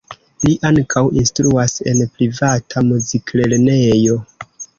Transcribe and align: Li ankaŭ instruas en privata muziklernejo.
Li 0.45 0.51
ankaŭ 0.69 1.03
instruas 1.23 1.75
en 1.91 1.99
privata 2.15 2.85
muziklernejo. 2.89 4.19